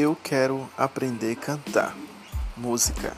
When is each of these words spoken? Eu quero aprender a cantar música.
Eu 0.00 0.16
quero 0.16 0.66
aprender 0.78 1.32
a 1.32 1.36
cantar 1.36 1.94
música. 2.56 3.14